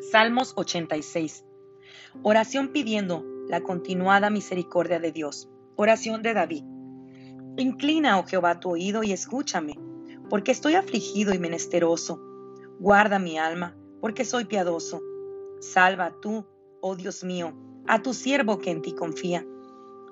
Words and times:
Salmos 0.00 0.52
86. 0.56 1.44
Oración 2.22 2.68
pidiendo 2.68 3.24
la 3.48 3.62
continuada 3.62 4.30
misericordia 4.30 5.00
de 5.00 5.10
Dios. 5.10 5.48
Oración 5.74 6.22
de 6.22 6.34
David. 6.34 6.62
Inclina, 7.56 8.18
oh 8.18 8.24
Jehová, 8.24 8.60
tu 8.60 8.70
oído 8.70 9.02
y 9.02 9.12
escúchame, 9.12 9.74
porque 10.30 10.52
estoy 10.52 10.74
afligido 10.74 11.34
y 11.34 11.38
menesteroso. 11.38 12.20
Guarda 12.78 13.18
mi 13.18 13.38
alma, 13.38 13.76
porque 14.00 14.24
soy 14.24 14.44
piadoso. 14.44 15.02
Salva 15.60 16.14
tú, 16.22 16.46
oh 16.80 16.94
Dios 16.94 17.24
mío, 17.24 17.52
a 17.88 18.00
tu 18.00 18.14
siervo 18.14 18.58
que 18.58 18.70
en 18.70 18.82
ti 18.82 18.92
confía. 18.92 19.44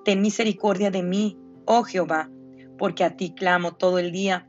Ten 0.05 0.21
misericordia 0.21 0.91
de 0.91 1.05
mí, 1.05 1.39
oh 1.65 1.85
Jehová, 1.85 2.29
porque 2.77 3.05
a 3.05 3.17
ti 3.17 3.35
clamo 3.35 3.77
todo 3.77 4.01
el 4.01 4.11
día. 4.11 4.49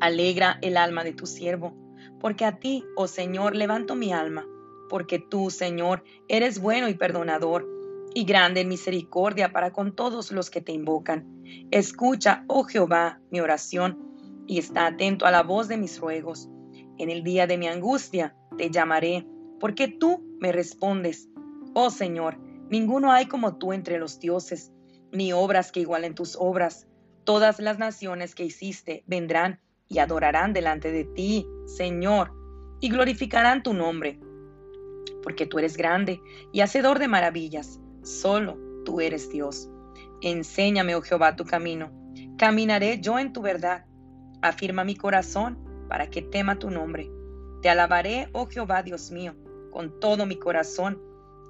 Alegra 0.00 0.58
el 0.60 0.76
alma 0.76 1.02
de 1.02 1.14
tu 1.14 1.26
siervo, 1.26 1.74
porque 2.20 2.44
a 2.44 2.58
ti, 2.58 2.84
oh 2.96 3.06
Señor, 3.06 3.54
levanto 3.54 3.94
mi 3.94 4.12
alma, 4.12 4.46
porque 4.88 5.18
tú, 5.18 5.50
Señor, 5.50 6.04
eres 6.28 6.60
bueno 6.60 6.88
y 6.88 6.94
perdonador, 6.94 7.68
y 8.14 8.24
grande 8.24 8.60
en 8.60 8.68
misericordia 8.68 9.52
para 9.52 9.72
con 9.72 9.94
todos 9.94 10.30
los 10.30 10.50
que 10.50 10.60
te 10.60 10.72
invocan. 10.72 11.42
Escucha, 11.70 12.44
oh 12.46 12.64
Jehová, 12.64 13.20
mi 13.30 13.40
oración, 13.40 13.98
y 14.46 14.58
está 14.58 14.86
atento 14.86 15.26
a 15.26 15.30
la 15.30 15.42
voz 15.42 15.68
de 15.68 15.76
mis 15.76 15.98
ruegos. 15.98 16.48
En 16.96 17.10
el 17.10 17.24
día 17.24 17.46
de 17.46 17.58
mi 17.58 17.66
angustia 17.66 18.36
te 18.56 18.70
llamaré, 18.70 19.26
porque 19.58 19.88
tú 19.88 20.24
me 20.38 20.52
respondes. 20.52 21.28
Oh 21.74 21.90
Señor, 21.90 22.38
ninguno 22.70 23.10
hay 23.10 23.26
como 23.26 23.56
tú 23.56 23.72
entre 23.72 23.98
los 23.98 24.20
dioses, 24.20 24.72
ni 25.10 25.32
obras 25.32 25.72
que 25.72 25.80
igualen 25.80 26.14
tus 26.14 26.36
obras. 26.38 26.86
Todas 27.24 27.58
las 27.58 27.78
naciones 27.78 28.34
que 28.34 28.44
hiciste 28.44 29.02
vendrán 29.06 29.60
y 29.88 29.98
adorarán 29.98 30.52
delante 30.52 30.90
de 30.90 31.04
ti, 31.04 31.46
Señor, 31.66 32.32
y 32.80 32.88
glorificarán 32.88 33.62
tu 33.62 33.72
nombre, 33.72 34.18
porque 35.22 35.46
tú 35.46 35.58
eres 35.58 35.76
grande 35.76 36.20
y 36.52 36.60
hacedor 36.60 36.98
de 36.98 37.08
maravillas, 37.08 37.80
solo 38.02 38.58
tú 38.84 39.00
eres 39.00 39.30
Dios. 39.30 39.70
Enséñame, 40.20 40.94
oh 40.94 41.02
Jehová, 41.02 41.36
tu 41.36 41.44
camino. 41.44 41.90
Caminaré 42.38 43.00
yo 43.00 43.18
en 43.18 43.32
tu 43.32 43.42
verdad. 43.42 43.86
Afirma 44.42 44.84
mi 44.84 44.96
corazón 44.96 45.58
para 45.88 46.08
que 46.10 46.22
tema 46.22 46.58
tu 46.58 46.70
nombre. 46.70 47.10
Te 47.62 47.70
alabaré, 47.70 48.28
oh 48.32 48.46
Jehová, 48.46 48.82
Dios 48.82 49.10
mío, 49.10 49.34
con 49.70 49.98
todo 50.00 50.26
mi 50.26 50.36
corazón, 50.36 51.00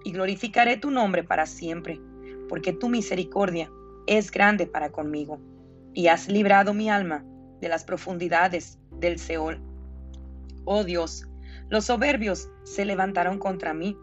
y 0.05 0.13
glorificaré 0.13 0.77
tu 0.77 0.91
nombre 0.91 1.25
para 1.25 1.47
siempre, 1.47 2.01
porque 2.49 2.73
tu 2.73 2.89
misericordia 2.89 3.71
es 4.07 4.31
grande 4.31 4.67
para 4.67 4.93
conmigo, 4.93 5.41
y 5.93 6.09
has 6.09 6.29
librado 6.29 6.75
mi 6.75 6.91
alma 6.91 7.25
de 7.61 7.69
las 7.69 7.85
profundidades 7.85 8.79
del 8.99 9.19
Seol. 9.19 9.61
Oh 10.65 10.85
Dios, 10.85 11.27
los 11.69 11.87
soberbios 11.87 12.49
se 12.65 12.85
levantaron 12.85 13.39
contra 13.39 13.75
mí, 13.75 13.97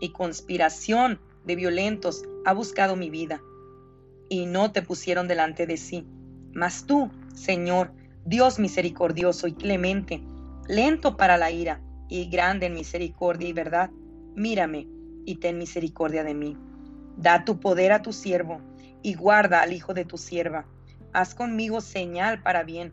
y 0.00 0.10
conspiración 0.12 1.18
de 1.44 1.56
violentos 1.56 2.24
ha 2.44 2.52
buscado 2.52 2.96
mi 2.96 3.10
vida, 3.10 3.40
y 4.28 4.46
no 4.46 4.72
te 4.72 4.82
pusieron 4.82 5.28
delante 5.28 5.66
de 5.66 5.76
sí. 5.76 6.06
Mas 6.52 6.86
tú, 6.86 7.10
Señor, 7.34 7.92
Dios 8.24 8.58
misericordioso 8.58 9.46
y 9.46 9.52
clemente, 9.52 10.22
lento 10.68 11.16
para 11.16 11.36
la 11.36 11.50
ira 11.50 11.80
y 12.08 12.28
grande 12.28 12.66
en 12.66 12.74
misericordia 12.74 13.48
y 13.48 13.52
verdad, 13.52 13.90
mírame 14.34 14.86
y 15.24 15.36
ten 15.36 15.58
misericordia 15.58 16.24
de 16.24 16.34
mí. 16.34 16.56
Da 17.16 17.44
tu 17.44 17.60
poder 17.60 17.92
a 17.92 18.02
tu 18.02 18.12
siervo 18.12 18.60
y 19.02 19.14
guarda 19.14 19.62
al 19.62 19.72
hijo 19.72 19.94
de 19.94 20.04
tu 20.04 20.18
sierva. 20.18 20.66
Haz 21.16 21.34
conmigo 21.34 21.80
señal 21.80 22.42
para 22.42 22.62
bien 22.62 22.92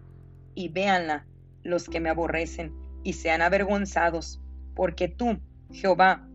y 0.55 0.69
véanla 0.69 1.25
los 1.61 1.89
que 1.89 1.99
me 1.99 2.09
aborrecen 2.09 2.71
y 3.03 3.11
sean 3.11 3.41
avergonzados, 3.41 4.39
porque 4.75 5.09
tú, 5.09 5.41
Jehová, 5.73 6.25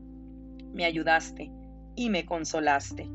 me 0.75 0.85
ayudaste 0.85 1.51
y 1.97 2.11
me 2.11 2.27
consolaste. 2.27 3.09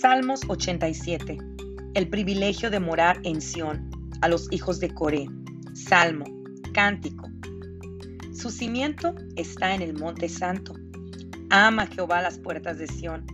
Salmos 0.00 0.40
87. 0.48 1.36
El 1.92 2.08
privilegio 2.08 2.70
de 2.70 2.80
morar 2.80 3.18
en 3.24 3.42
Sión 3.42 3.90
a 4.22 4.28
los 4.28 4.50
hijos 4.50 4.80
de 4.80 4.88
Coré. 4.88 5.26
Salmo, 5.74 6.24
cántico. 6.72 7.28
Su 8.36 8.50
cimiento 8.50 9.14
está 9.36 9.74
en 9.74 9.82
el 9.82 9.94
monte 9.94 10.28
santo. 10.28 10.74
Ama 11.50 11.86
Jehová 11.86 12.22
las 12.22 12.38
puertas 12.38 12.78
de 12.78 12.86
Sión, 12.86 13.24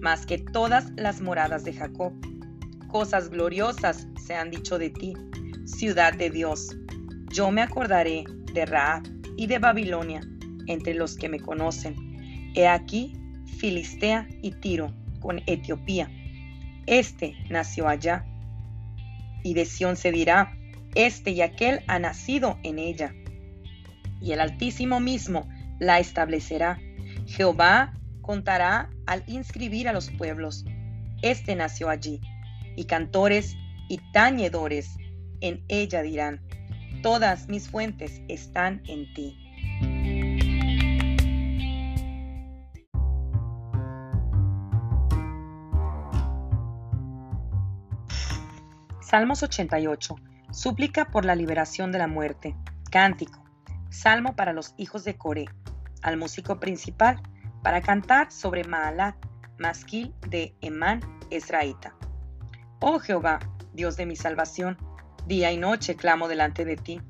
más 0.00 0.26
que 0.26 0.38
todas 0.38 0.90
las 0.96 1.20
moradas 1.20 1.64
de 1.64 1.72
Jacob. 1.72 2.12
Cosas 2.88 3.28
gloriosas 3.28 4.06
se 4.26 4.34
han 4.34 4.50
dicho 4.50 4.78
de 4.78 4.90
ti, 4.90 5.14
ciudad 5.64 6.14
de 6.14 6.30
Dios. 6.30 6.76
Yo 7.32 7.50
me 7.50 7.62
acordaré 7.62 8.24
de 8.52 8.64
Raab 8.66 9.02
y 9.36 9.46
de 9.46 9.58
Babilonia 9.58 10.20
entre 10.66 10.94
los 10.94 11.16
que 11.16 11.28
me 11.28 11.40
conocen. 11.40 11.94
He 12.54 12.66
aquí 12.66 13.12
Filistea 13.58 14.26
y 14.42 14.52
Tiro 14.52 14.94
con 15.20 15.40
Etiopía 15.46 16.10
este 16.88 17.36
nació 17.50 17.86
allá. 17.86 18.24
Y 19.44 19.52
de 19.52 19.66
Sión 19.66 19.94
se 19.96 20.10
dirá, 20.10 20.56
este 20.94 21.32
y 21.32 21.42
aquel 21.42 21.82
ha 21.86 21.98
nacido 21.98 22.58
en 22.62 22.78
ella. 22.78 23.14
Y 24.20 24.32
el 24.32 24.40
Altísimo 24.40 25.00
mismo 25.00 25.48
la 25.78 25.98
establecerá. 25.98 26.78
Jehová 27.26 27.94
contará 28.20 28.90
al 29.06 29.22
inscribir 29.26 29.88
a 29.88 29.92
los 29.92 30.10
pueblos. 30.10 30.64
Este 31.22 31.54
nació 31.54 31.88
allí. 31.88 32.20
Y 32.76 32.84
cantores 32.84 33.56
y 33.88 33.98
tañedores 34.12 34.96
en 35.40 35.64
ella 35.68 36.02
dirán, 36.02 36.40
todas 37.02 37.48
mis 37.48 37.68
fuentes 37.68 38.22
están 38.28 38.82
en 38.86 39.12
ti. 39.14 39.36
Salmos 49.00 49.42
88. 49.42 50.16
Súplica 50.50 51.06
por 51.06 51.24
la 51.24 51.34
liberación 51.34 51.92
de 51.92 51.98
la 51.98 52.08
muerte. 52.08 52.54
Cántico. 52.90 53.47
Salmo 53.90 54.36
para 54.36 54.52
los 54.52 54.74
hijos 54.76 55.04
de 55.04 55.16
Coré. 55.16 55.46
Al 56.02 56.16
músico 56.16 56.60
principal 56.60 57.20
para 57.62 57.80
cantar 57.80 58.30
sobre 58.30 58.64
Maalat, 58.64 59.16
masquil 59.58 60.14
de 60.28 60.54
Emán 60.60 61.00
Esraíta. 61.30 61.94
Oh 62.80 62.98
Jehová, 63.00 63.40
Dios 63.72 63.96
de 63.96 64.06
mi 64.06 64.14
salvación, 64.14 64.78
día 65.26 65.50
y 65.50 65.56
noche 65.56 65.96
clamo 65.96 66.28
delante 66.28 66.64
de 66.64 66.76
ti. 66.76 67.00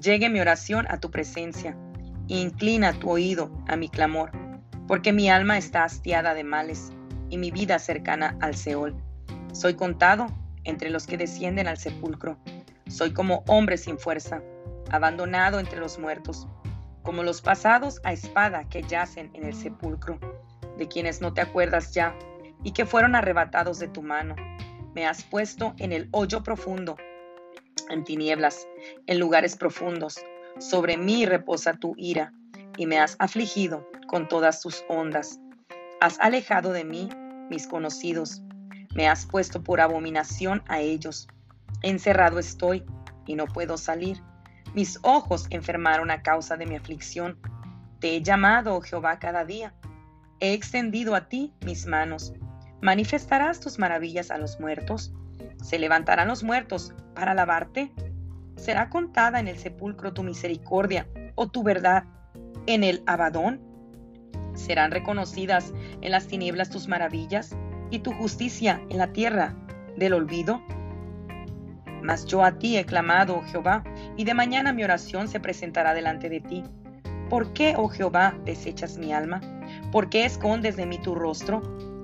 Llegue 0.00 0.28
mi 0.28 0.40
oración 0.40 0.86
a 0.90 0.98
tu 1.00 1.10
presencia. 1.10 1.76
inclina 2.28 2.92
tu 2.92 3.08
oído 3.08 3.50
a 3.68 3.76
mi 3.76 3.88
clamor, 3.88 4.32
porque 4.88 5.12
mi 5.12 5.30
alma 5.30 5.58
está 5.58 5.84
hastiada 5.84 6.34
de 6.34 6.42
males 6.42 6.92
y 7.30 7.38
mi 7.38 7.50
vida 7.50 7.78
cercana 7.78 8.36
al 8.40 8.56
Seol. 8.56 8.96
Soy 9.52 9.74
contado 9.74 10.26
entre 10.64 10.90
los 10.90 11.06
que 11.06 11.16
descienden 11.16 11.68
al 11.68 11.78
sepulcro. 11.78 12.36
Soy 12.88 13.12
como 13.12 13.44
hombre 13.46 13.78
sin 13.78 13.98
fuerza, 13.98 14.42
abandonado 14.96 15.60
entre 15.60 15.78
los 15.78 15.98
muertos, 15.98 16.46
como 17.02 17.22
los 17.22 17.40
pasados 17.40 18.00
a 18.04 18.12
espada 18.12 18.68
que 18.68 18.82
yacen 18.82 19.30
en 19.34 19.44
el 19.44 19.54
sepulcro, 19.54 20.18
de 20.76 20.88
quienes 20.88 21.20
no 21.20 21.32
te 21.32 21.40
acuerdas 21.40 21.94
ya 21.94 22.14
y 22.62 22.72
que 22.72 22.84
fueron 22.84 23.14
arrebatados 23.14 23.78
de 23.78 23.88
tu 23.88 24.02
mano. 24.02 24.34
Me 24.94 25.06
has 25.06 25.22
puesto 25.22 25.74
en 25.78 25.92
el 25.92 26.08
hoyo 26.10 26.42
profundo, 26.42 26.96
en 27.90 28.04
tinieblas, 28.04 28.66
en 29.06 29.18
lugares 29.18 29.56
profundos. 29.56 30.18
Sobre 30.58 30.96
mí 30.96 31.26
reposa 31.26 31.74
tu 31.74 31.94
ira 31.96 32.32
y 32.76 32.86
me 32.86 32.98
has 32.98 33.16
afligido 33.18 33.88
con 34.08 34.26
todas 34.26 34.60
tus 34.60 34.84
ondas. 34.88 35.38
Has 36.00 36.18
alejado 36.20 36.72
de 36.72 36.84
mí 36.84 37.08
mis 37.48 37.66
conocidos 37.66 38.42
me 38.96 39.08
has 39.08 39.26
puesto 39.26 39.62
por 39.62 39.82
abominación 39.82 40.62
a 40.68 40.80
ellos. 40.80 41.28
Encerrado 41.82 42.38
estoy 42.38 42.82
y 43.26 43.34
no 43.34 43.44
puedo 43.44 43.76
salir. 43.76 44.22
Mis 44.74 44.98
ojos 45.02 45.46
enfermaron 45.50 46.10
a 46.10 46.22
causa 46.22 46.56
de 46.56 46.66
mi 46.66 46.76
aflicción. 46.76 47.38
Te 48.00 48.16
he 48.16 48.22
llamado, 48.22 48.76
oh 48.76 48.80
Jehová, 48.80 49.18
cada 49.18 49.44
día. 49.44 49.74
He 50.40 50.52
extendido 50.52 51.14
a 51.14 51.28
ti 51.28 51.54
mis 51.64 51.86
manos. 51.86 52.34
¿Manifestarás 52.82 53.60
tus 53.60 53.78
maravillas 53.78 54.30
a 54.30 54.38
los 54.38 54.60
muertos? 54.60 55.12
¿Se 55.62 55.78
levantarán 55.78 56.28
los 56.28 56.42
muertos 56.42 56.92
para 57.14 57.32
alabarte? 57.32 57.92
¿Será 58.56 58.90
contada 58.90 59.40
en 59.40 59.48
el 59.48 59.58
sepulcro 59.58 60.12
tu 60.12 60.22
misericordia 60.22 61.08
o 61.34 61.48
tu 61.48 61.62
verdad 61.62 62.04
en 62.66 62.84
el 62.84 63.02
abadón? 63.06 63.60
¿Serán 64.54 64.90
reconocidas 64.90 65.72
en 66.00 66.10
las 66.10 66.26
tinieblas 66.26 66.70
tus 66.70 66.88
maravillas? 66.88 67.56
y 67.90 68.00
tu 68.00 68.12
justicia 68.12 68.80
en 68.88 68.98
la 68.98 69.12
tierra 69.12 69.54
del 69.96 70.14
olvido? 70.14 70.60
Mas 72.06 72.24
yo 72.24 72.44
a 72.44 72.52
ti 72.56 72.76
he 72.76 72.86
clamado, 72.86 73.38
oh 73.38 73.42
Jehová, 73.42 73.82
y 74.16 74.22
de 74.22 74.32
mañana 74.32 74.72
mi 74.72 74.84
oración 74.84 75.26
se 75.26 75.40
presentará 75.40 75.92
delante 75.92 76.28
de 76.28 76.40
ti. 76.40 76.62
¿Por 77.28 77.52
qué, 77.52 77.74
oh 77.76 77.88
Jehová, 77.88 78.38
desechas 78.44 78.96
mi 78.96 79.12
alma? 79.12 79.40
¿Por 79.90 80.08
qué 80.08 80.24
escondes 80.24 80.76
de 80.76 80.86
mí 80.86 80.98
tu 80.98 81.16
rostro? 81.16 81.62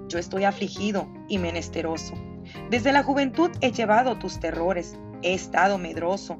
Yo 0.08 0.18
estoy 0.18 0.42
afligido 0.42 1.06
y 1.28 1.38
menesteroso. 1.38 2.14
Desde 2.68 2.90
la 2.90 3.04
juventud 3.04 3.52
he 3.60 3.70
llevado 3.70 4.18
tus 4.18 4.40
terrores, 4.40 4.98
he 5.22 5.34
estado 5.34 5.78
medroso. 5.78 6.36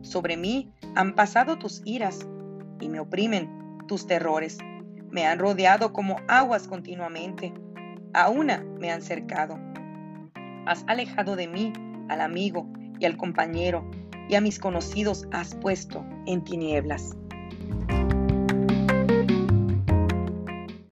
Sobre 0.00 0.38
mí 0.38 0.72
han 0.94 1.14
pasado 1.14 1.58
tus 1.58 1.82
iras 1.84 2.26
y 2.80 2.88
me 2.88 2.98
oprimen 2.98 3.76
tus 3.88 4.06
terrores. 4.06 4.56
Me 5.10 5.26
han 5.26 5.38
rodeado 5.38 5.92
como 5.92 6.16
aguas 6.28 6.66
continuamente. 6.66 7.52
A 8.14 8.30
una 8.30 8.64
me 8.80 8.90
han 8.90 9.02
cercado. 9.02 9.58
Has 10.64 10.82
alejado 10.86 11.36
de 11.36 11.46
mí 11.46 11.74
al 12.08 12.22
amigo 12.22 12.66
y 13.02 13.04
al 13.04 13.16
compañero, 13.16 13.84
y 14.28 14.36
a 14.36 14.40
mis 14.40 14.58
conocidos 14.58 15.26
has 15.32 15.54
puesto 15.56 16.06
en 16.26 16.42
tinieblas. 16.44 17.16